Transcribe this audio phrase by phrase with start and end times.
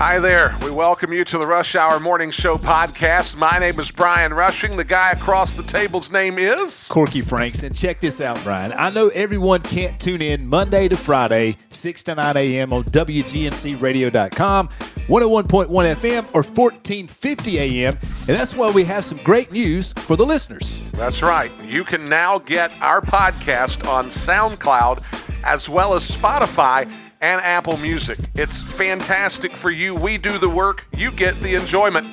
[0.00, 0.56] Hi there.
[0.64, 3.36] We welcome you to the Rush Hour Morning Show podcast.
[3.36, 4.78] My name is Brian Rushing.
[4.78, 7.64] The guy across the table's name is Corky Franks.
[7.64, 8.72] And check this out, Brian.
[8.72, 12.72] I know everyone can't tune in Monday to Friday, 6 to 9 a.m.
[12.72, 17.92] on WGNCradio.com, 101.1 FM, or 1450 a.m.
[18.00, 20.78] And that's why we have some great news for the listeners.
[20.92, 21.52] That's right.
[21.62, 25.02] You can now get our podcast on SoundCloud
[25.44, 26.90] as well as Spotify
[27.20, 28.18] and Apple Music.
[28.34, 29.94] It's fantastic for you.
[29.94, 32.06] We do the work, you get the enjoyment.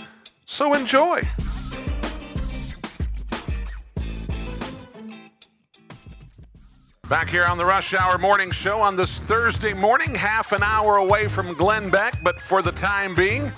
[0.46, 1.22] So enjoy.
[7.10, 10.98] Back here on the Rush Hour Morning Show on this Thursday morning, half an hour
[10.98, 13.50] away from Glenn Beck, but for the time being,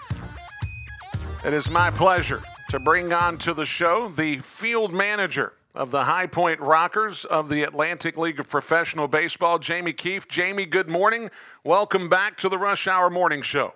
[1.44, 6.06] it is my pleasure to bring on to the show the field manager of the
[6.06, 10.28] High Point Rockers of the Atlantic League of Professional Baseball, Jamie Keefe.
[10.28, 11.30] Jamie, good morning.
[11.64, 13.74] Welcome back to the Rush Hour Morning Show.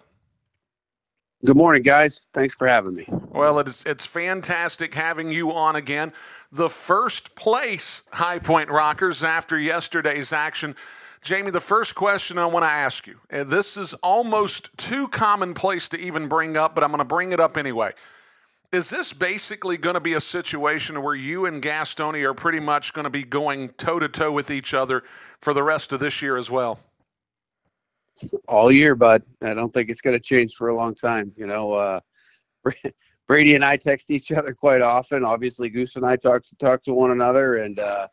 [1.46, 2.28] Good morning, guys.
[2.34, 3.06] Thanks for having me.
[3.10, 6.14] Well, it's it's fantastic having you on again.
[6.52, 10.76] The first place High Point Rockers after yesterday's action.
[11.22, 15.88] Jamie, the first question I want to ask you, and this is almost too commonplace
[15.90, 17.92] to even bring up, but I'm going to bring it up anyway.
[18.74, 22.92] Is this basically going to be a situation where you and Gastonia are pretty much
[22.92, 25.04] going to be going toe to toe with each other
[25.40, 26.80] for the rest of this year as well?
[28.48, 29.22] All year, bud.
[29.44, 31.32] I don't think it's going to change for a long time.
[31.38, 32.00] You know, uh,
[33.28, 35.24] Brady and I text each other quite often.
[35.24, 38.08] Obviously, Goose and I talk to talk to one another, and uh,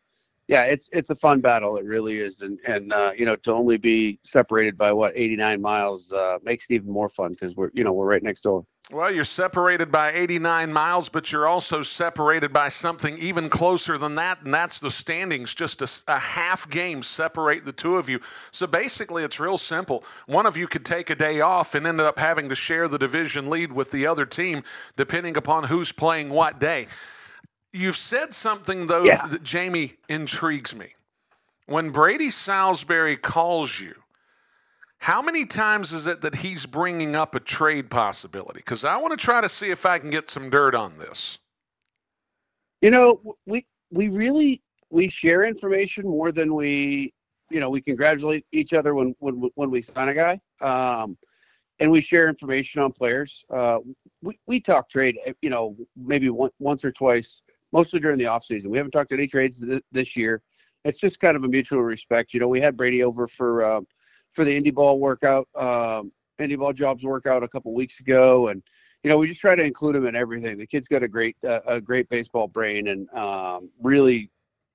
[0.47, 1.77] yeah, it's it's a fun battle.
[1.77, 5.59] It really is, and and uh, you know to only be separated by what 89
[5.59, 8.63] miles uh, makes it even more fun because we're you know we're right next door.
[8.91, 14.15] Well, you're separated by 89 miles, but you're also separated by something even closer than
[14.15, 15.53] that, and that's the standings.
[15.53, 18.19] Just a, a, half game separate the two of you.
[18.51, 20.03] So basically, it's real simple.
[20.25, 22.97] One of you could take a day off and end up having to share the
[22.97, 24.63] division lead with the other team,
[24.97, 26.87] depending upon who's playing what day.
[27.71, 29.25] You've said something, though, yeah.
[29.27, 30.95] that Jamie intrigues me.
[31.65, 34.00] When Brady Salisbury calls you,
[35.01, 38.59] how many times is it that he's bringing up a trade possibility?
[38.59, 41.39] Because I want to try to see if I can get some dirt on this.
[42.81, 44.61] You know, we we really
[44.91, 47.15] we share information more than we,
[47.49, 51.17] you know, we congratulate each other when when when we sign a guy, um,
[51.79, 53.43] and we share information on players.
[53.49, 53.79] Uh,
[54.21, 57.41] we we talk trade, eh, you know, maybe one, once or twice,
[57.71, 58.69] mostly during the off season.
[58.69, 60.43] We haven't talked any trades th- this year.
[60.85, 62.35] It's just kind of a mutual respect.
[62.35, 63.63] You know, we had Brady over for.
[63.63, 63.81] Uh,
[64.33, 68.61] for the indie ball workout, um, indie ball jobs workout a couple weeks ago, and
[69.03, 70.57] you know we just try to include him in everything.
[70.57, 74.29] The kid's got a great uh, a great baseball brain, and um, really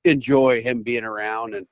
[0.04, 1.54] enjoy him being around.
[1.54, 1.66] And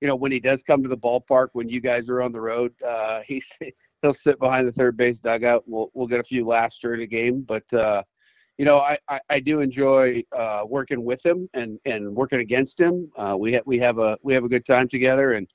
[0.00, 2.40] you know when he does come to the ballpark, when you guys are on the
[2.40, 3.46] road, uh, he's
[4.02, 5.64] he'll sit behind the third base dugout.
[5.66, 7.70] We'll we'll get a few laughs during the game, but.
[7.72, 8.02] Uh,
[8.58, 12.80] you know, I, I, I do enjoy uh, working with him and, and working against
[12.80, 13.08] him.
[13.16, 15.46] Uh, we ha- we have a we have a good time together, and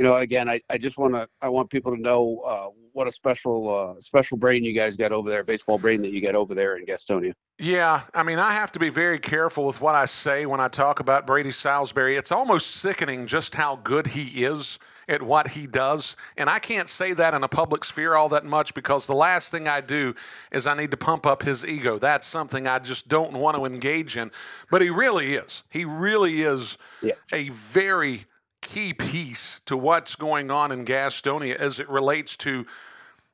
[0.00, 3.06] you know, again, I, I just want to I want people to know uh, what
[3.06, 6.34] a special uh, special brain you guys got over there, baseball brain that you get
[6.34, 7.34] over there in Gastonia.
[7.58, 10.68] Yeah, I mean, I have to be very careful with what I say when I
[10.68, 12.16] talk about Brady Salisbury.
[12.16, 16.16] It's almost sickening just how good he is at what he does.
[16.34, 19.50] And I can't say that in a public sphere all that much because the last
[19.50, 20.14] thing I do
[20.50, 21.98] is I need to pump up his ego.
[21.98, 24.30] That's something I just don't want to engage in.
[24.70, 25.62] But he really is.
[25.68, 27.16] He really is yeah.
[27.34, 28.24] a very
[28.70, 32.64] key piece to what's going on in Gastonia as it relates to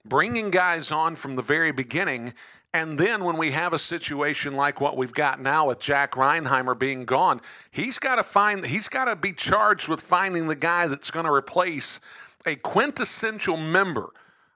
[0.03, 2.33] bringing guys on from the very beginning.
[2.73, 6.79] And then when we have a situation like what we've got now with Jack Reinheimer
[6.79, 10.87] being gone, he's got to find he's got to be charged with finding the guy
[10.87, 12.01] that's going to replace
[12.47, 14.09] a quintessential member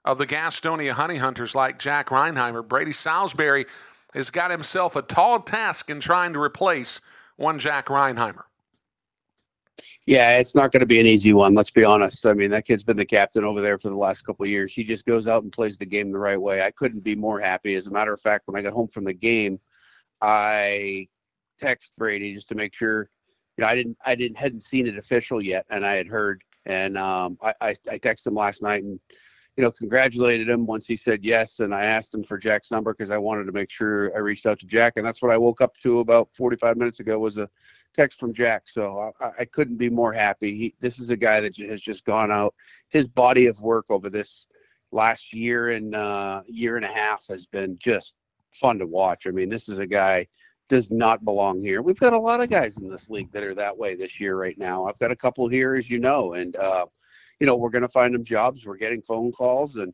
[0.03, 2.67] of the Gastonia Honey Hunters like Jack Reinheimer.
[2.67, 3.67] Brady Salisbury
[4.15, 7.01] has got himself a tall task in trying to replace
[7.35, 8.45] one Jack Reinheimer.
[10.07, 11.53] Yeah, it's not going to be an easy one.
[11.53, 12.25] Let's be honest.
[12.25, 14.73] I mean, that kid's been the captain over there for the last couple of years.
[14.73, 16.63] He just goes out and plays the game the right way.
[16.63, 17.75] I couldn't be more happy.
[17.75, 19.59] As a matter of fact, when I got home from the game,
[20.19, 21.07] I
[21.59, 23.09] text Brady just to make sure.
[23.57, 26.41] You know, I didn't, I didn't, hadn't seen it official yet, and I had heard,
[26.65, 28.99] and um, I, I, I texted him last night and
[29.57, 32.93] you know, congratulated him once he said yes, and I asked him for Jack's number
[32.93, 35.37] because I wanted to make sure I reached out to Jack, and that's what I
[35.37, 37.49] woke up to about 45 minutes ago was a
[37.95, 38.63] text from Jack.
[38.65, 40.55] So I, I couldn't be more happy.
[40.55, 42.53] He, this is a guy that has just gone out.
[42.89, 44.45] His body of work over this
[44.91, 48.15] last year and uh, year and a half has been just
[48.53, 49.27] fun to watch.
[49.27, 50.27] I mean, this is a guy
[50.71, 51.81] does not belong here.
[51.81, 54.37] We've got a lot of guys in this league that are that way this year
[54.37, 54.85] right now.
[54.85, 56.85] I've got a couple here, as you know, and uh,
[57.39, 58.65] you know we're going to find them jobs.
[58.65, 59.93] We're getting phone calls, and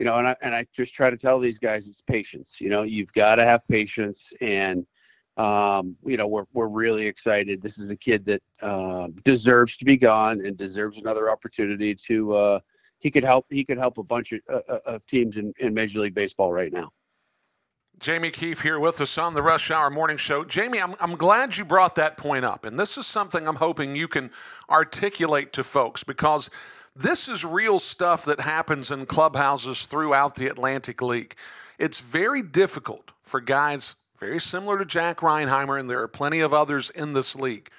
[0.00, 2.60] you know, and I and I just try to tell these guys it's patience.
[2.60, 4.84] You know, you've got to have patience, and
[5.36, 7.62] um, you know, we're we're really excited.
[7.62, 12.32] This is a kid that uh, deserves to be gone and deserves another opportunity to.
[12.32, 12.60] Uh,
[12.98, 13.46] he could help.
[13.50, 16.52] He could help a bunch of, uh, uh of teams in, in Major League Baseball
[16.52, 16.90] right now.
[17.98, 20.44] Jamie Keefe here with us on the Rush Hour Morning Show.
[20.44, 22.66] Jamie, I'm, I'm glad you brought that point up.
[22.66, 24.30] And this is something I'm hoping you can
[24.68, 26.50] articulate to folks because
[26.94, 31.34] this is real stuff that happens in clubhouses throughout the Atlantic League.
[31.78, 36.54] It's very difficult for guys very similar to Jack Reinheimer, and there are plenty of
[36.54, 37.70] others in this league.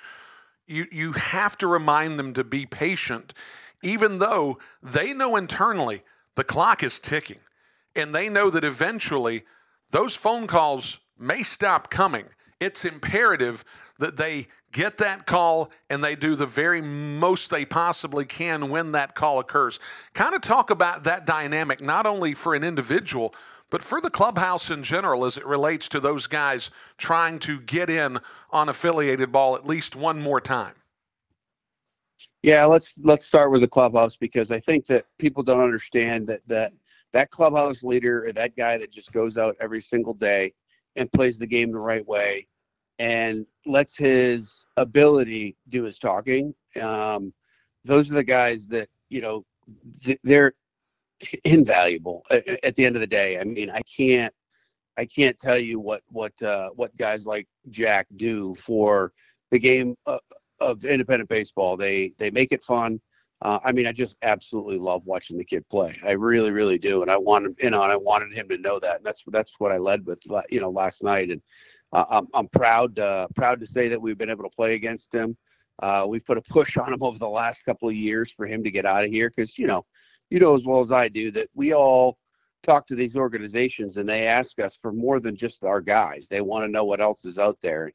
[0.68, 3.34] You, you have to remind them to be patient,
[3.81, 6.04] even though they know internally
[6.36, 7.39] the clock is ticking.
[7.95, 9.44] And they know that eventually
[9.89, 12.25] those phone calls may stop coming.
[12.60, 13.66] It's imperative
[13.98, 18.92] that they get that call and they do the very most they possibly can when
[18.92, 19.80] that call occurs.
[20.13, 23.33] Kind of talk about that dynamic, not only for an individual,
[23.69, 27.90] but for the clubhouse in general as it relates to those guys trying to get
[27.90, 28.19] in
[28.52, 30.75] on affiliated ball at least one more time.
[32.44, 36.42] Yeah, let's let's start with the clubhouse because I think that people don't understand that
[36.48, 36.74] that
[37.14, 40.54] that clubhouse leader or that guy that just goes out every single day
[40.96, 42.48] and plays the game the right way
[43.00, 46.54] and lets his ability do his talking.
[46.81, 47.34] Um,
[47.86, 49.46] those are the guys that you know
[50.24, 50.54] they're
[51.44, 53.40] invaluable at, the end of the day.
[53.40, 54.34] I mean, I can't
[54.98, 59.14] I can't tell you what what uh, what guys like Jack do for
[59.52, 60.19] the game of,
[60.60, 61.78] of independent baseball.
[61.78, 63.00] They they make it fun.
[63.42, 65.96] Uh, I mean, I just absolutely love watching the kid play.
[66.04, 68.80] I really, really do, and I wanted, you know, and I wanted him to know
[68.80, 68.98] that.
[68.98, 70.19] And that's that's what I led with,
[70.50, 71.30] you know, last night.
[71.30, 71.42] And
[71.94, 75.14] uh, I'm, I'm proud uh, proud to say that we've been able to play against
[75.14, 75.38] him.
[75.80, 78.64] Uh, we've put a push on him over the last couple of years for him
[78.64, 79.86] to get out of here because you know
[80.29, 82.18] you know as well as I do that we all
[82.63, 86.27] talk to these organizations and they ask us for more than just our guys.
[86.29, 87.91] They want to know what else is out there.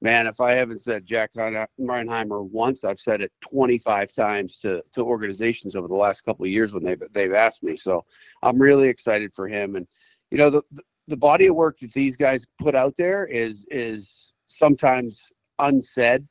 [0.00, 5.02] Man, if I haven't said Jack Reinheimer once, I've said it 25 times to, to
[5.02, 7.76] organizations over the last couple of years when they've they've asked me.
[7.76, 8.04] So
[8.42, 9.76] I'm really excited for him.
[9.76, 9.86] And
[10.30, 10.62] you know the
[11.06, 15.30] the body of work that these guys put out there is is sometimes
[15.60, 16.26] unsaid.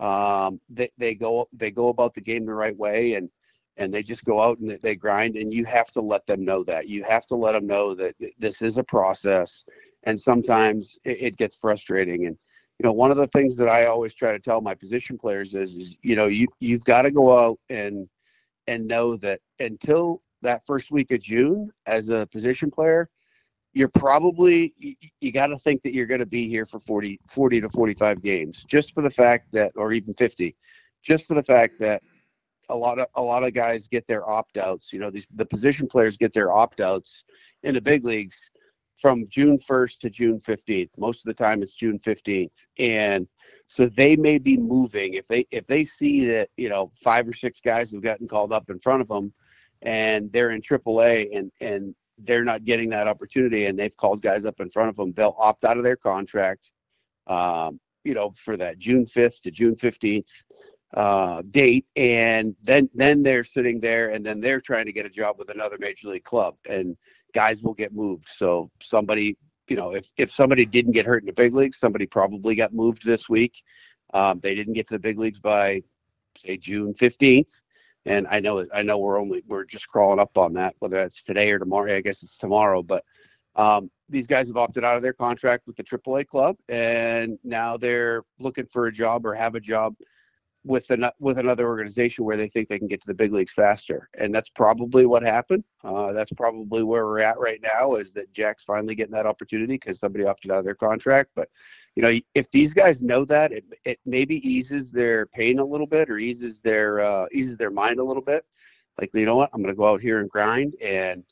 [0.00, 3.30] Um, they, they go they go about the game the right way and
[3.82, 6.62] and they just go out and they grind and you have to let them know
[6.64, 6.88] that.
[6.88, 9.64] You have to let them know that this is a process
[10.04, 12.26] and sometimes it, gets frustrating.
[12.26, 12.36] And
[12.78, 15.54] you know one of the things that i always try to tell my position players
[15.54, 18.08] is is you know you you've got to go out and
[18.66, 23.08] and know that until that first week of june as a position player
[23.72, 27.20] you're probably you, you got to think that you're going to be here for 40
[27.28, 30.56] 40 to 45 games just for the fact that or even 50
[31.02, 32.02] just for the fact that
[32.72, 35.46] a lot of a lot of guys get their opt outs you know these the
[35.46, 37.24] position players get their opt outs
[37.62, 38.50] in the big leagues
[39.00, 43.26] from June 1st to June 15th most of the time it's June 15th and
[43.72, 45.14] so they may be moving.
[45.14, 48.52] If they if they see that you know five or six guys have gotten called
[48.52, 49.32] up in front of them
[49.80, 54.44] and they're in AAA and and they're not getting that opportunity and they've called guys
[54.44, 56.70] up in front of them, they'll opt out of their contract,
[57.28, 60.28] um, you know, for that June 5th to June 15th
[60.94, 61.86] uh, date.
[61.96, 65.50] And then, then they're sitting there and then they're trying to get a job with
[65.50, 66.96] another major league club and
[67.34, 68.28] guys will get moved.
[68.28, 69.36] So somebody,
[69.68, 72.74] you know, if, if somebody didn't get hurt in the big leagues, somebody probably got
[72.74, 73.62] moved this week.
[74.14, 75.82] Um, they didn't get to the big leagues by
[76.36, 77.48] say June 15th
[78.06, 81.22] and I know I know we're only we're just crawling up on that, whether that's
[81.22, 81.94] today or tomorrow.
[81.94, 83.04] I guess it's tomorrow, but
[83.54, 87.76] um, these guys have opted out of their contract with the AAA club, and now
[87.76, 89.94] they're looking for a job or have a job
[90.64, 93.52] with an, with another organization where they think they can get to the big leagues
[93.52, 94.08] faster.
[94.18, 95.64] And that's probably what happened.
[95.82, 97.94] Uh, that's probably where we're at right now.
[97.94, 101.48] Is that Jack's finally getting that opportunity because somebody opted out of their contract, but
[101.94, 105.86] you know, if these guys know that, it, it maybe eases their pain a little
[105.86, 108.44] bit or eases their uh, eases their mind a little bit.
[108.98, 110.74] Like, you know what, I'm going to go out here and grind.
[110.82, 111.24] And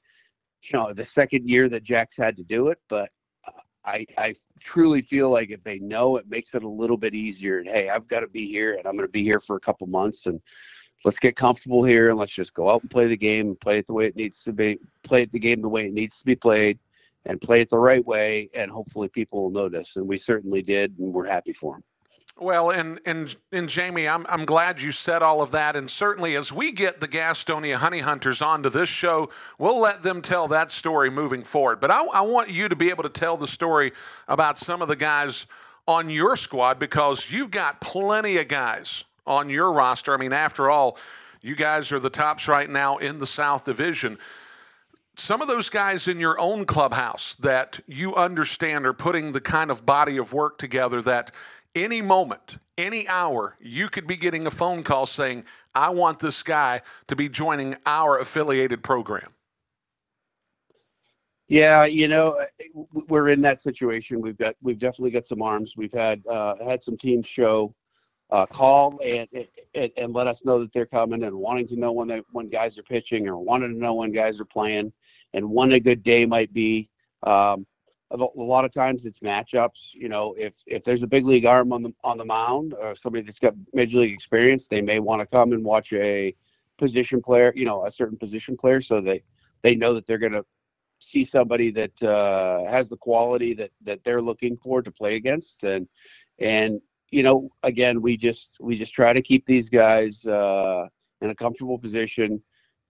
[0.64, 3.10] you know, the second year that Jack's had to do it, but
[3.84, 7.58] I I truly feel like if they know, it makes it a little bit easier.
[7.58, 9.60] And hey, I've got to be here, and I'm going to be here for a
[9.60, 10.40] couple months, and
[11.04, 13.78] let's get comfortable here, and let's just go out and play the game, and play
[13.78, 16.24] it the way it needs to be, play the game the way it needs to
[16.26, 16.78] be played
[17.26, 19.96] and play it the right way, and hopefully people will notice.
[19.96, 21.84] And we certainly did, and we're happy for them.
[22.38, 26.36] Well, and and and Jamie, I'm I'm glad you said all of that, and certainly
[26.36, 30.72] as we get the Gastonia Honey Hunters onto this show, we'll let them tell that
[30.72, 31.80] story moving forward.
[31.80, 33.92] But I, I want you to be able to tell the story
[34.26, 35.46] about some of the guys
[35.86, 40.14] on your squad because you've got plenty of guys on your roster.
[40.14, 40.96] I mean, after all,
[41.42, 44.18] you guys are the tops right now in the South Division
[45.16, 49.70] some of those guys in your own clubhouse that you understand are putting the kind
[49.70, 51.30] of body of work together that
[51.74, 56.42] any moment, any hour, you could be getting a phone call saying, I want this
[56.42, 59.34] guy to be joining our affiliated program?
[61.48, 62.36] Yeah, you know,
[63.08, 64.20] we're in that situation.
[64.20, 65.74] We've got we've definitely got some arms.
[65.76, 67.74] We've had uh, had some teams show
[68.30, 69.28] uh, call and,
[69.74, 72.48] and and let us know that they're coming and wanting to know when they when
[72.48, 74.92] guys are pitching or wanting to know when guys are playing
[75.32, 76.88] and when a good day might be.
[77.24, 77.66] Um,
[78.10, 79.94] a lot of times it's matchups.
[79.94, 82.96] You know, if if there's a big league arm on the on the mound or
[82.96, 86.34] somebody that's got major league experience, they may want to come and watch a
[86.78, 87.52] position player.
[87.54, 89.22] You know, a certain position player, so they
[89.62, 90.44] they know that they're going to
[90.98, 95.62] see somebody that uh, has the quality that that they're looking for to play against.
[95.62, 95.86] And
[96.38, 100.86] and you know, again, we just we just try to keep these guys uh,
[101.20, 102.42] in a comfortable position.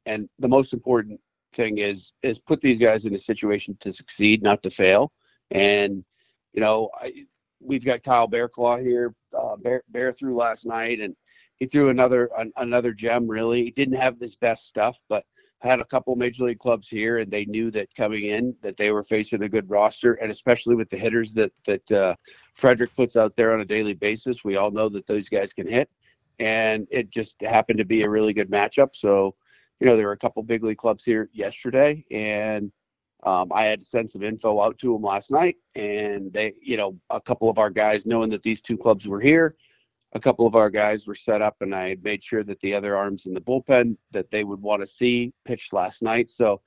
[0.06, 1.20] And the most important
[1.52, 5.12] thing is is put these guys in a situation to succeed, not to fail.
[5.50, 6.04] And
[6.52, 7.24] you know, I,
[7.60, 9.14] we've got Kyle Barraclough here.
[9.36, 11.14] Uh, Bear, Bear threw last night, and
[11.56, 13.28] he threw another an, another gem.
[13.28, 15.24] Really, he didn't have this best stuff, but
[15.60, 18.90] had a couple major league clubs here, and they knew that coming in that they
[18.90, 22.14] were facing a good roster, and especially with the hitters that that uh,
[22.54, 25.68] Frederick puts out there on a daily basis, we all know that those guys can
[25.68, 25.90] hit,
[26.38, 28.90] and it just happened to be a really good matchup.
[28.94, 29.34] So
[29.80, 32.70] you know, there were a couple big league clubs here yesterday, and
[33.22, 36.76] um, I had to send some info out to them last night, and they, you
[36.76, 39.56] know, a couple of our guys, knowing that these two clubs were here,
[40.12, 42.74] a couple of our guys were set up, and I had made sure that the
[42.74, 46.30] other arms in the bullpen that they would want to see pitched last night.
[46.30, 46.60] So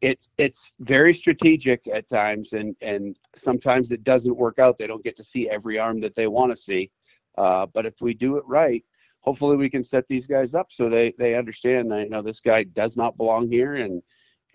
[0.00, 4.78] it's it's very strategic at times, and and sometimes it doesn't work out.
[4.78, 6.90] They don't get to see every arm that they want to see,
[7.36, 8.84] uh, but if we do it right,
[9.20, 12.40] hopefully we can set these guys up so they they understand that you know this
[12.40, 14.02] guy does not belong here and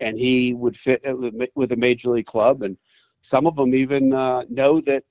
[0.00, 1.02] and he would fit
[1.54, 2.62] with a major league club.
[2.62, 2.76] And
[3.22, 5.04] some of them even uh, know that,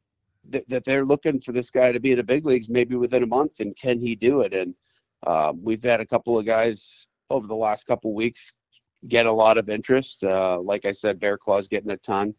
[0.49, 3.23] that, that they're looking for this guy to be in the big leagues maybe within
[3.23, 4.53] a month and can he do it?
[4.53, 4.75] And
[5.25, 8.51] uh, we've had a couple of guys over the last couple of weeks
[9.07, 10.23] get a lot of interest.
[10.23, 12.33] Uh, like i said Barraclough's getting a ton.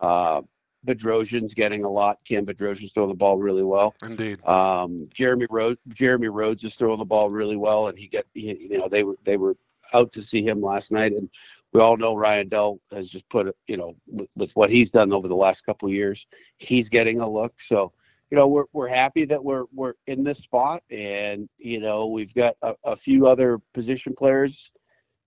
[0.00, 0.42] Uh,
[0.86, 2.18] Bedrosian's getting a lot.
[2.24, 3.94] Cam Bedrosian's throwing the ball really well.
[4.02, 4.44] Indeed.
[4.46, 8.68] Um, Jeremy Rhodes, Jeremy Rhodes is throwing the ball really well, and he get he,
[8.70, 9.56] you know they were they were
[9.92, 11.28] out to see him last night, and
[11.72, 15.12] we all know Ryan Dull has just put you know with, with what he's done
[15.12, 16.26] over the last couple of years,
[16.56, 17.60] he's getting a look.
[17.60, 17.92] So
[18.30, 22.34] you know we're we're happy that we're we're in this spot, and you know we've
[22.34, 24.72] got a, a few other position players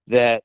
[0.07, 0.43] that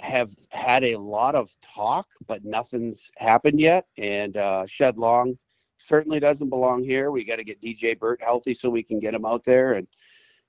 [0.00, 3.86] have had a lot of talk, but nothing's happened yet.
[3.98, 5.38] And uh, Shed Long
[5.78, 7.10] certainly doesn't belong here.
[7.10, 9.74] We got to get DJ Burt healthy so we can get him out there.
[9.74, 9.86] And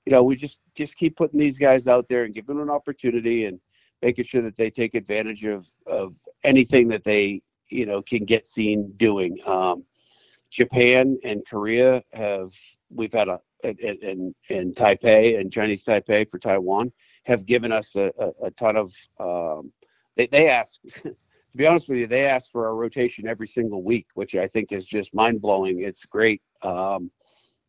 [0.06, 2.74] you know, we just just keep putting these guys out there and giving them an
[2.74, 3.60] opportunity and
[4.00, 8.46] making sure that they take advantage of of anything that they you know can get
[8.46, 9.38] seen doing.
[9.46, 9.84] Um,
[10.50, 12.52] Japan and Korea have
[12.90, 16.92] we've had a in in Taipei and Chinese Taipei for Taiwan
[17.24, 18.94] have given us a, a, a ton of.
[19.18, 19.72] Um,
[20.16, 21.14] they they ask, to
[21.56, 24.72] be honest with you, they ask for our rotation every single week, which I think
[24.72, 25.82] is just mind blowing.
[25.82, 26.42] It's great.
[26.62, 27.10] Um,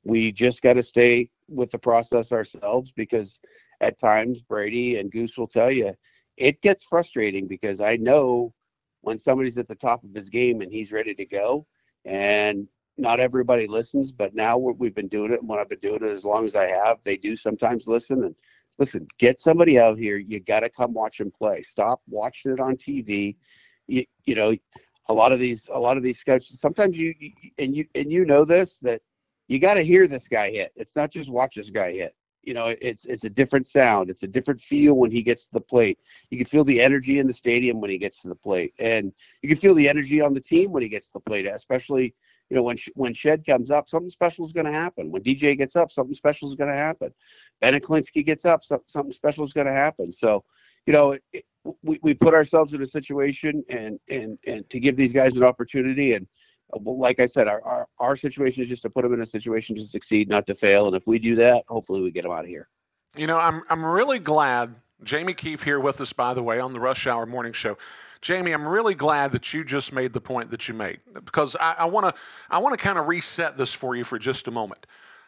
[0.03, 3.39] we just got to stay with the process ourselves because
[3.81, 5.93] at times Brady and Goose will tell you
[6.37, 8.53] it gets frustrating because I know
[9.01, 11.65] when somebody's at the top of his game and he's ready to go
[12.05, 12.67] and
[12.97, 16.23] not everybody listens but now we've been doing it and i've been doing it as
[16.23, 18.35] long as i have they do sometimes listen and
[18.79, 20.17] listen, get somebody out here.
[20.17, 21.61] You got to come watch him play.
[21.63, 23.35] Stop watching it on TV.
[23.87, 24.55] You, you know,
[25.09, 26.59] a lot of these, a lot of these scouts.
[26.59, 27.13] Sometimes you,
[27.57, 29.01] and you and you know this that
[29.47, 30.71] you got to hear this guy hit.
[30.75, 32.15] It's not just watch this guy hit.
[32.41, 34.09] You know, it's it's a different sound.
[34.09, 35.99] It's a different feel when he gets to the plate.
[36.29, 39.13] You can feel the energy in the stadium when he gets to the plate, and
[39.41, 42.13] you can feel the energy on the team when he gets to the plate, especially
[42.53, 45.11] you know, when when Shed comes up, something special is going to happen.
[45.11, 47.11] When DJ gets up, something special is going to happen.
[47.63, 50.11] Ben Aklinski gets up, so, something special is going to happen.
[50.11, 50.43] So,
[50.85, 51.45] you know, it,
[51.81, 55.43] we, we put ourselves in a situation and and and to give these guys an
[55.43, 56.13] opportunity.
[56.13, 56.27] And
[56.83, 59.77] like I said, our, our our situation is just to put them in a situation
[59.77, 60.87] to succeed, not to fail.
[60.87, 62.67] And if we do that, hopefully we get them out of here.
[63.15, 66.73] You know, I'm I'm really glad Jamie Keefe here with us, by the way, on
[66.73, 67.77] the Rush Hour Morning Show.
[68.19, 71.85] Jamie, I'm really glad that you just made the point that you made because I
[71.85, 74.85] want to I want to kind of reset this for you for just a moment.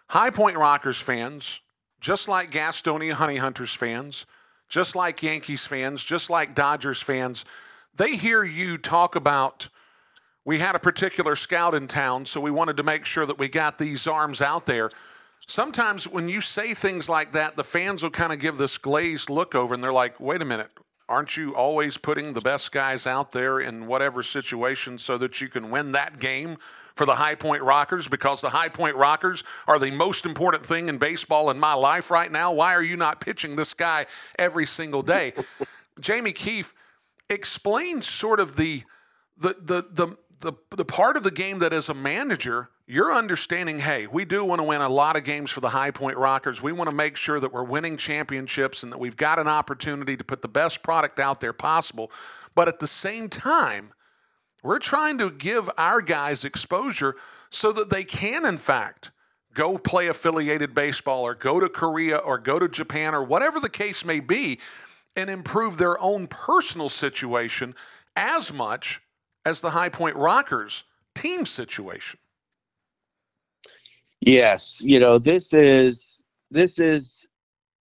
[0.10, 1.62] High Point Rockers fans,
[2.00, 4.26] just like Gastonia Honey Hunters fans,
[4.70, 7.46] just like Yankees fans, just like Dodgers fans,
[7.96, 9.70] they hear you talk about
[10.46, 13.50] we had a particular scout in town, so we wanted to make sure that we
[13.50, 14.92] got these arms out there.
[15.48, 19.30] Sometimes when you say things like that, the fans will kind of give this glazed
[19.30, 20.70] look over and they're like, wait a minute,
[21.10, 25.48] aren't you always putting the best guys out there in whatever situation so that you
[25.48, 26.58] can win that game
[26.96, 28.08] for the High Point Rockers?
[28.08, 32.10] Because the High Point Rockers are the most important thing in baseball in my life
[32.12, 32.54] right now.
[32.54, 34.06] Why are you not pitching this guy
[34.40, 35.34] every single day?
[36.00, 36.74] Jamie Keefe,
[37.30, 38.84] explains sort of the
[39.38, 43.80] the the the the, the part of the game that as a manager you're understanding
[43.80, 46.62] hey we do want to win a lot of games for the high point rockers
[46.62, 50.16] we want to make sure that we're winning championships and that we've got an opportunity
[50.16, 52.12] to put the best product out there possible
[52.54, 53.92] but at the same time
[54.66, 57.16] we're trying to give our guys exposure
[57.50, 59.12] so that they can in fact
[59.54, 63.70] go play affiliated baseball or go to korea or go to japan or whatever the
[63.70, 64.60] case may be
[65.16, 67.74] and improve their own personal situation
[68.16, 69.02] as much
[69.46, 72.20] as the High Point Rockers team situation.
[74.22, 77.15] Yes, you know this is this is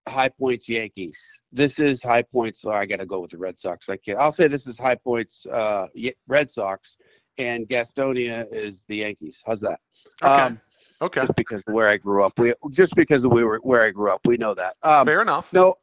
[0.09, 1.19] High Points Yankees.
[1.53, 2.61] This is High Points.
[2.61, 3.89] So I got to go with the Red Sox.
[3.89, 4.19] I can't.
[4.19, 5.87] I'll say this is High Points uh,
[6.27, 6.97] Red Sox,
[7.39, 9.43] and Gastonia is the Yankees.
[9.47, 9.81] How's that?
[10.23, 10.33] Okay.
[10.33, 10.61] Um,
[11.01, 11.23] okay.
[11.23, 13.91] Just because of where I grew up, we just because of we were where I
[13.91, 14.77] grew up, we know that.
[14.83, 15.53] Um, Fair enough.
[15.53, 15.77] No,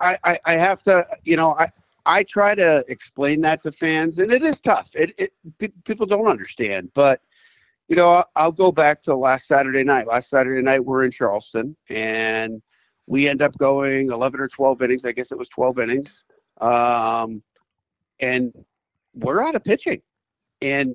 [0.00, 1.06] I, I, I have to.
[1.24, 1.70] You know, I
[2.04, 4.88] I try to explain that to fans, and it is tough.
[4.92, 7.20] It, it people don't understand, but
[7.88, 10.06] you know, I'll, I'll go back to last Saturday night.
[10.06, 12.62] Last Saturday night, we're in Charleston, and
[13.06, 15.04] we end up going 11 or 12 innings.
[15.04, 16.24] I guess it was 12 innings,
[16.60, 17.42] um,
[18.20, 18.52] and
[19.14, 20.02] we're out of pitching.
[20.60, 20.94] And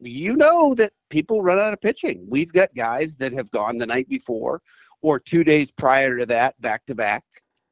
[0.00, 2.26] you know that people run out of pitching.
[2.28, 4.62] We've got guys that have gone the night before
[5.02, 7.24] or two days prior to that, back to back,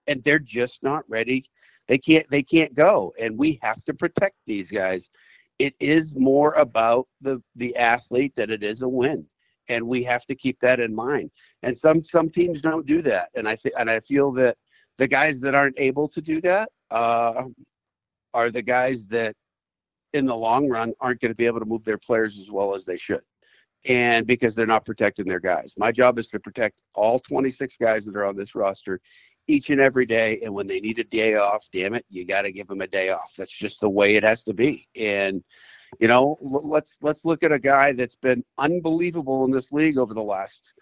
[0.06, 1.48] and they're just not ready
[1.88, 5.10] they can't they can't go, and we have to protect these guys.
[5.58, 9.26] It is more about the the athlete than it is a win,
[9.68, 11.30] and we have to keep that in mind.
[11.62, 14.56] And some some teams don't do that, and I think and I feel that
[14.98, 17.44] the guys that aren't able to do that uh,
[18.34, 19.34] are the guys that
[20.12, 22.74] in the long run aren't going to be able to move their players as well
[22.74, 23.22] as they should
[23.84, 25.74] and because they're not protecting their guys.
[25.76, 29.00] My job is to protect all 26 guys that are on this roster
[29.48, 30.40] each and every day.
[30.44, 32.86] And when they need a day off, damn it, you got to give them a
[32.86, 33.32] day off.
[33.36, 34.86] That's just the way it has to be.
[34.94, 35.42] And
[35.98, 40.14] you know, let's let's look at a guy that's been unbelievable in this league over
[40.14, 40.74] the last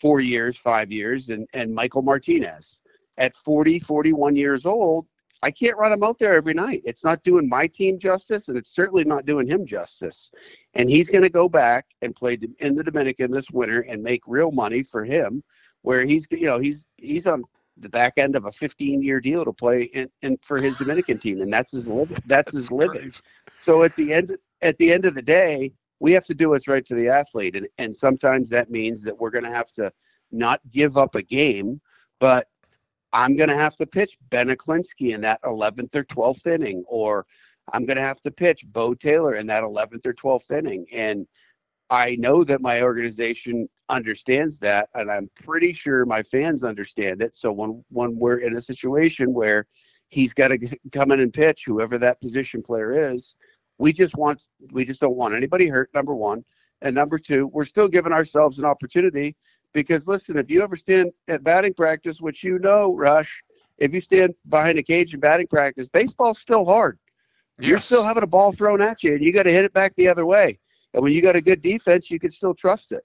[0.00, 2.80] four years, five years, and and Michael Martinez
[3.18, 5.06] at 40, 41 years old.
[5.44, 6.82] I can't run him out there every night.
[6.84, 10.30] It's not doing my team justice, and it's certainly not doing him justice.
[10.74, 14.22] And he's going to go back and play in the Dominican this winter and make
[14.26, 15.42] real money for him,
[15.82, 17.44] where he's you know he's he's on
[17.76, 21.18] the back end of a 15 year deal to play in, in, for his Dominican
[21.18, 22.18] team, and that's his living.
[22.26, 23.12] That's, that's his living.
[23.64, 26.68] So at the end at the end of the day, we have to do what's
[26.68, 29.92] right for the athlete, and and sometimes that means that we're going to have to
[30.30, 31.80] not give up a game,
[32.18, 32.48] but
[33.12, 37.26] I'm going to have to pitch Ben Aklinski in that 11th or 12th inning, or
[37.72, 41.26] I'm going to have to pitch Bo Taylor in that 11th or 12th inning, and
[41.90, 47.34] I know that my organization understands that, and I'm pretty sure my fans understand it.
[47.34, 49.66] So when when we're in a situation where
[50.08, 50.58] he's got to
[50.90, 53.36] come in and pitch, whoever that position player is,
[53.82, 55.90] we just want we just don't want anybody hurt.
[55.92, 56.44] Number one,
[56.82, 59.34] and number two, we're still giving ourselves an opportunity
[59.72, 63.42] because listen, if you ever stand at batting practice, which you know, Rush,
[63.78, 66.96] if you stand behind a cage in batting practice, baseball's still hard.
[67.58, 67.68] Yes.
[67.68, 69.94] You're still having a ball thrown at you, and you got to hit it back
[69.96, 70.60] the other way.
[70.94, 73.04] And when you got a good defense, you can still trust it.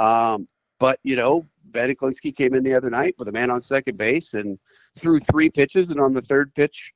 [0.00, 0.46] Um,
[0.78, 3.98] but you know, Ben Aklinski came in the other night with a man on second
[3.98, 4.56] base and
[4.96, 6.92] threw three pitches, and on the third pitch,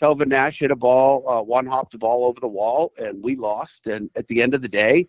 [0.00, 3.34] Telvin Nash hit a ball, uh, one hopped the ball over the wall, and we
[3.34, 3.86] lost.
[3.86, 5.08] And at the end of the day,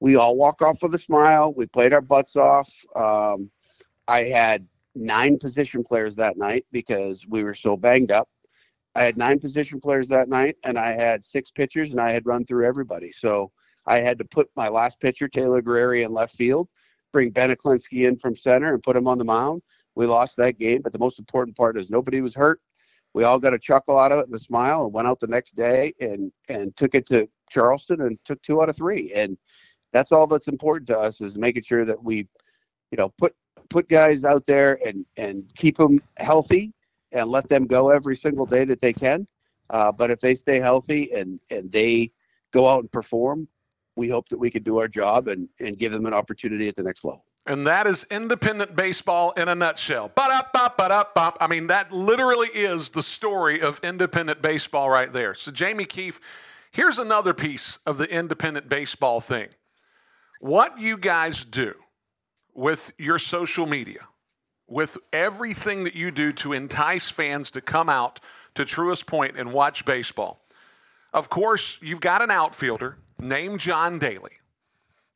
[0.00, 1.52] we all walk off with a smile.
[1.52, 2.72] We played our butts off.
[2.94, 3.50] Um,
[4.06, 8.28] I had nine position players that night because we were so banged up.
[8.94, 12.26] I had nine position players that night, and I had six pitchers, and I had
[12.26, 13.12] run through everybody.
[13.12, 13.52] So
[13.86, 16.68] I had to put my last pitcher, Taylor Guerrero, in left field,
[17.12, 19.62] bring Ben Aklinski in from center, and put him on the mound.
[19.94, 22.60] We lost that game, but the most important part is nobody was hurt.
[23.14, 25.26] We all got a chuckle out of it and a smile, and went out the
[25.26, 29.12] next day and and took it to Charleston and took two out of three.
[29.14, 29.36] And
[29.92, 32.28] that's all that's important to us is making sure that we,
[32.90, 33.34] you know, put
[33.70, 36.72] put guys out there and and keep them healthy
[37.12, 39.26] and let them go every single day that they can.
[39.70, 42.10] Uh, but if they stay healthy and and they
[42.52, 43.48] go out and perform,
[43.96, 46.76] we hope that we can do our job and, and give them an opportunity at
[46.76, 47.24] the next level.
[47.48, 50.12] And that is independent baseball in a nutshell.
[50.18, 55.32] I mean, that literally is the story of independent baseball right there.
[55.32, 56.20] So, Jamie Keefe,
[56.70, 59.48] here's another piece of the independent baseball thing.
[60.40, 61.74] What you guys do
[62.54, 64.08] with your social media,
[64.66, 68.20] with everything that you do to entice fans to come out
[68.56, 70.44] to Truist Point and watch baseball.
[71.14, 74.37] Of course, you've got an outfielder named John Daly.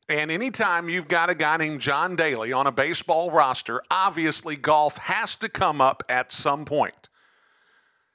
[0.09, 4.97] And anytime you've got a guy named John Daly on a baseball roster, obviously golf
[4.97, 7.07] has to come up at some point.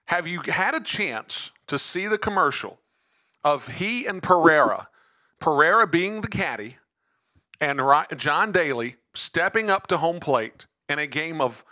[0.06, 2.78] Have you had a chance to see the commercial
[3.44, 4.88] of he and Pereira,
[5.38, 6.76] Pereira being the caddy,
[7.60, 7.80] and
[8.16, 11.64] John Daly stepping up to home plate in a game of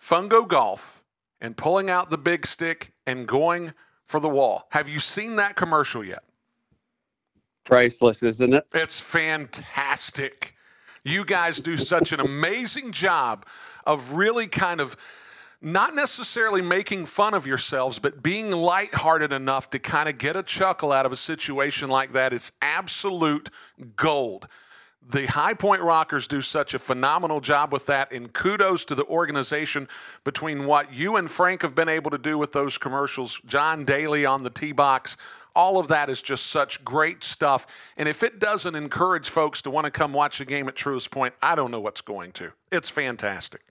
[0.00, 1.02] fungo golf
[1.40, 3.72] and pulling out the big stick and going
[4.04, 4.66] for the wall?
[4.70, 6.22] Have you seen that commercial yet?
[7.64, 8.66] Priceless, isn't it?
[8.72, 10.54] It's fantastic.
[11.04, 13.46] You guys do such an amazing job
[13.86, 14.96] of really kind of
[15.60, 20.42] not necessarily making fun of yourselves, but being lighthearted enough to kind of get a
[20.42, 22.32] chuckle out of a situation like that.
[22.32, 23.48] It's absolute
[23.94, 24.48] gold.
[25.08, 29.04] The High Point Rockers do such a phenomenal job with that, and kudos to the
[29.06, 29.88] organization
[30.24, 33.40] between what you and Frank have been able to do with those commercials.
[33.46, 35.16] John Daly on the tee box,
[35.54, 37.66] all of that is just such great stuff.
[37.96, 41.10] And if it doesn't encourage folks to want to come watch a game at Truist
[41.10, 42.52] Point, I don't know what's going to.
[42.70, 43.62] It's fantastic.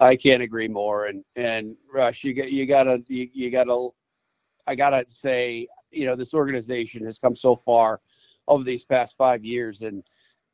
[0.00, 1.06] I can't agree more.
[1.06, 3.88] And and Rush, you get you gotta you, you gotta
[4.66, 8.00] I gotta say, you know, this organization has come so far
[8.48, 10.02] over these past five years and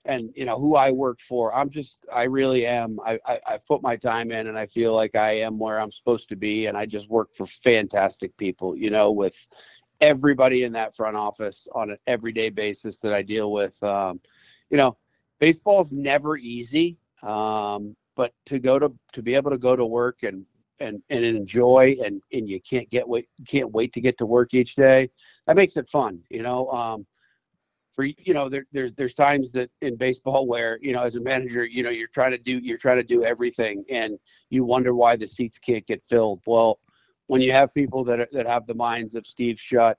[0.04, 1.54] and you know who I work for.
[1.54, 2.98] I'm just I really am.
[3.04, 5.92] I, I I put my time in and I feel like I am where I'm
[5.92, 9.36] supposed to be and I just work for fantastic people, you know, with
[10.00, 13.80] everybody in that front office on an everyday basis that I deal with.
[13.82, 14.20] Um,
[14.70, 14.96] you know,
[15.38, 20.22] baseball's never easy, um, but to go to to be able to go to work
[20.22, 20.44] and
[20.80, 24.54] and and enjoy and and you can't get wait can't wait to get to work
[24.54, 25.10] each day.
[25.46, 26.68] That makes it fun, you know.
[26.68, 27.06] Um,
[27.98, 31.20] for you know, there, there's there's times that in baseball where you know as a
[31.20, 34.18] manager, you know, you're trying to do you're trying to do everything, and
[34.50, 36.40] you wonder why the seats can't get filled.
[36.46, 36.78] Well,
[37.28, 39.96] when you have people that are, that have the minds of Steve Shutt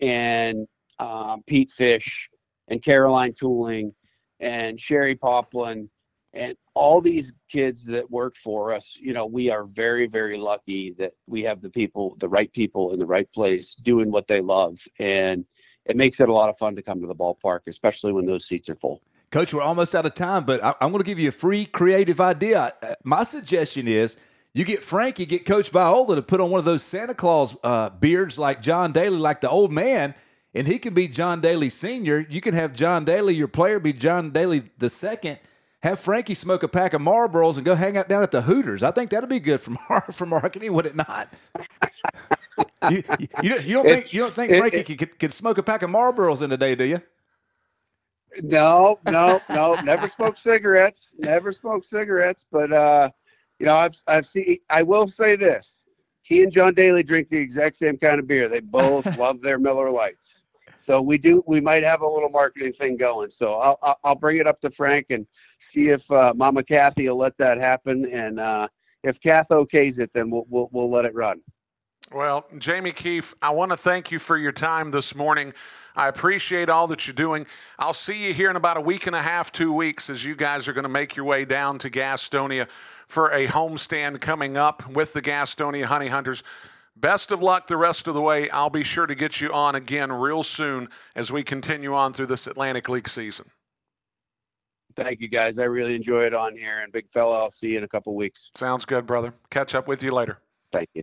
[0.00, 0.66] and
[0.98, 2.30] um, Pete Fish
[2.68, 3.92] and Caroline Tooling
[4.40, 5.90] and Sherry Poplin
[6.32, 10.92] and all these kids that work for us, you know, we are very, very lucky
[10.92, 14.40] that we have the people, the right people in the right place doing what they
[14.40, 14.78] love.
[15.00, 15.44] And
[15.86, 18.46] it makes it a lot of fun to come to the ballpark, especially when those
[18.46, 19.02] seats are full.
[19.32, 21.64] Coach, we're almost out of time, but I, am going to give you a free
[21.64, 22.72] creative idea.
[23.04, 24.16] My suggestion is
[24.52, 27.90] you get Frankie, get Coach Viola to put on one of those Santa Claus uh,
[27.90, 30.14] beards like John Daly, like the old man,
[30.54, 32.26] and he can be John Daly Senior.
[32.28, 35.38] You can have John Daly, your player, be John Daly the second.
[35.82, 38.82] Have Frankie smoke a pack of Marlboros and go hang out down at the Hooters.
[38.82, 41.32] I think that'd be good for mar- for marketing, would it not?
[42.90, 45.58] you, you, you, don't, you, don't think you don't think Frankie it, could, could smoke
[45.58, 47.00] a pack of Marlboros in a day, do you?
[48.42, 49.76] No, no, no.
[49.82, 51.14] Never smoked cigarettes.
[51.18, 52.46] Never smoked cigarettes.
[52.50, 53.10] But uh,
[53.60, 54.58] you know, I've I've seen.
[54.70, 55.84] I will say this:
[56.22, 58.48] he and John Daly drink the exact same kind of beer.
[58.48, 60.44] They both love their Miller Lites.
[60.78, 61.44] So we do.
[61.46, 63.30] We might have a little marketing thing going.
[63.30, 65.26] So I'll I'll bring it up to Frank and
[65.60, 68.10] see if uh, Mama Kathy will let that happen.
[68.10, 68.68] And uh,
[69.04, 71.42] if Kath okays it, then we'll we'll we'll let it run.
[72.12, 75.52] Well, Jamie Keefe, I want to thank you for your time this morning.
[75.94, 77.46] I appreciate all that you're doing.
[77.78, 80.34] I'll see you here in about a week and a half, two weeks, as you
[80.34, 82.66] guys are going to make your way down to Gastonia
[83.10, 86.44] for a homestand coming up with the Gastonia Honey Hunters.
[86.96, 88.48] Best of luck the rest of the way.
[88.50, 92.26] I'll be sure to get you on again real soon as we continue on through
[92.26, 93.50] this Atlantic League season.
[94.96, 95.58] Thank you, guys.
[95.58, 96.80] I really enjoy it on here.
[96.80, 98.50] And big fella, I'll see you in a couple weeks.
[98.54, 99.34] Sounds good, brother.
[99.50, 100.38] Catch up with you later.
[100.72, 101.02] Thank you.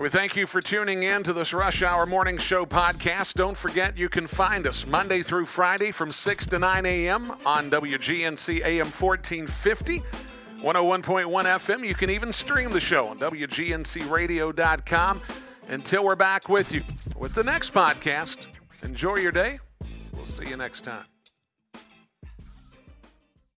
[0.00, 3.34] We thank you for tuning in to this Rush Hour Morning Show podcast.
[3.34, 7.32] Don't forget you can find us Monday through Friday from 6 to 9 a.m.
[7.44, 10.02] on WGNC AM 1450.
[10.62, 11.86] 101.1 FM.
[11.86, 15.20] You can even stream the show on WGNCradio.com.
[15.68, 16.82] Until we're back with you
[17.18, 18.46] with the next podcast,
[18.82, 19.58] enjoy your day.
[20.14, 21.09] We'll see you next time.